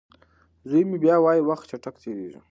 زوی 0.69 0.83
مې 0.89 0.97
بیا 1.03 1.15
وايي 1.19 1.41
وخت 1.49 1.65
چټک 1.69 1.95
تېریږي. 2.01 2.39